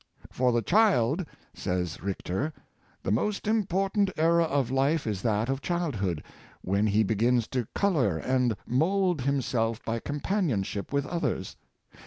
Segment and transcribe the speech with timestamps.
[0.31, 1.23] "For the child,"
[1.53, 2.53] says Richter,"
[3.03, 6.23] the most important era of life is that of child hood,
[6.63, 11.55] when he begins to color and mould himself by companionship with others.